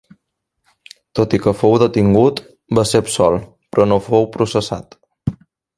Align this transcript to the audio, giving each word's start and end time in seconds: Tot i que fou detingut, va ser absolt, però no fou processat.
Tot 1.19 1.35
i 1.37 1.39
que 1.43 1.53
fou 1.59 1.75
detingut, 1.83 2.41
va 2.79 2.87
ser 2.93 3.05
absolt, 3.05 3.47
però 3.75 3.91
no 3.93 4.05
fou 4.09 4.31
processat. 4.39 5.03